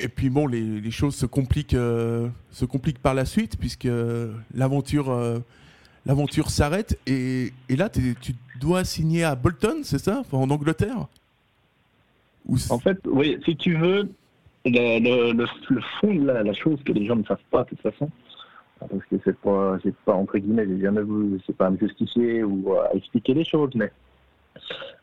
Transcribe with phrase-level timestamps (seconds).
[0.00, 3.88] Et puis bon, les, choses se compliquent, euh, se compliquent par la suite puisque
[4.54, 5.38] l'aventure, euh,
[6.06, 6.98] l'aventure s'arrête.
[7.06, 11.06] Et, là tu dois signer à Bolton, c'est ça, en Angleterre?
[12.70, 14.08] En fait, oui, si tu veux,
[14.64, 15.46] le,
[16.00, 18.10] fond de la, chose que les gens ne savent pas, de toute façon,
[18.78, 22.74] parce que c'est pas, pas, entre guillemets, jamais voulu, c'est pas à me justifier ou
[22.74, 24.07] à expliquer les choses, mais euh,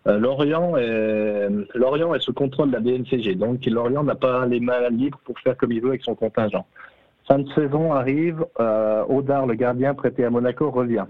[0.05, 4.89] Lorient, est, Lorient est sous contrôle de la BNCG, donc Lorient n'a pas les mains
[4.89, 6.65] libres pour faire comme il veut avec son contingent.
[7.27, 11.05] Fin de saison arrive, euh, le gardien prêté à Monaco, revient.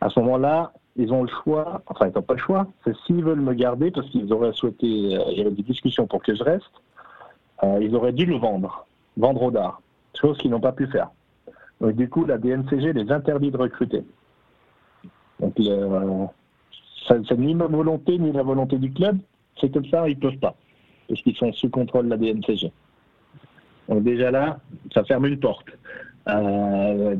[0.00, 3.24] À ce moment-là, ils ont le choix, enfin ils n'ont pas le choix, c'est s'ils
[3.24, 6.34] veulent me garder, parce qu'ils auraient souhaité, euh, il y avait des discussions pour que
[6.34, 6.70] je reste,
[7.64, 9.80] euh, ils auraient dû le vendre, vendre Audard,
[10.14, 11.10] chose qu'ils n'ont pas pu faire.
[11.80, 14.04] Donc du coup, la DNCG les interdit de recruter.
[17.08, 19.18] C'est ni ma volonté ni la volonté du club,
[19.60, 20.54] c'est comme ça, ils peuvent pas,
[21.08, 22.72] parce qu'ils sont sous contrôle de la DNCG.
[23.88, 24.58] Donc déjà là,
[24.94, 25.66] ça ferme une porte.
[26.28, 27.16] Euh,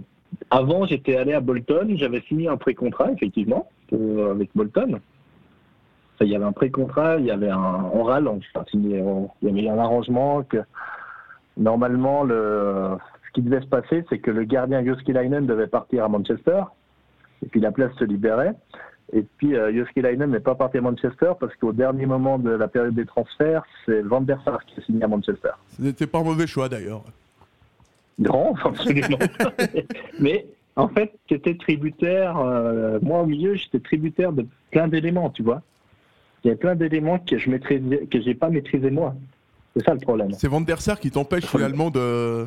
[0.51, 5.01] avant, j'étais allé à Bolton, j'avais signé un pré-contrat, effectivement, avec Bolton.
[6.20, 7.91] Il y avait un pré-contrat, il y avait un
[8.75, 10.59] il y avait un arrangement que
[11.57, 16.09] normalement, le, ce qui devait se passer, c'est que le gardien Joskilainen devait partir à
[16.09, 16.62] Manchester,
[17.45, 18.55] et puis la place se libérait.
[19.13, 22.67] Et puis euh, Joskilainen n'est pas parti à Manchester parce qu'au dernier moment de la
[22.69, 25.51] période des transferts, c'est Van der Sar qui a signé à Manchester.
[25.81, 27.03] C'était pas un mauvais choix d'ailleurs.
[28.19, 29.19] Grand, absolument.
[30.19, 30.47] Mais
[30.77, 35.61] en fait, j'étais tributaire, euh, moi au milieu, j'étais tributaire de plein d'éléments, tu vois.
[36.45, 39.15] Il y a plein d'éléments que je maîtrisais, que j'ai pas maîtrisé moi.
[39.77, 40.33] C'est ça le problème.
[40.33, 42.47] C'est Van der Sar qui t'empêche finalement de,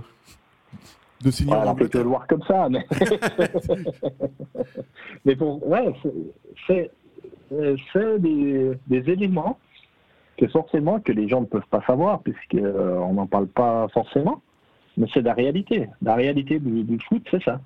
[1.23, 2.85] de signer en on peut te le voir comme ça, mais.
[5.25, 5.65] mais pour.
[5.67, 5.93] Ouais,
[6.67, 6.91] c'est-
[7.51, 9.59] euh, C'est des, des éléments
[10.37, 14.41] que forcément que les gens ne peuvent pas savoir, puisqu'on n'en parle pas forcément.
[14.97, 15.87] Mais c'est la réalité.
[16.01, 17.59] La réalité du, du foot, c'est ça.